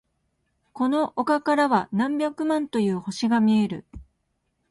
[0.73, 3.85] この丘からは何百万という星が見える。